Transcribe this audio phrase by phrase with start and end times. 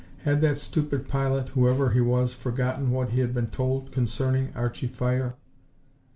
[0.23, 4.87] Had that stupid pilot, whoever he was, forgotten what he had been told concerning Archie
[4.87, 5.35] fire?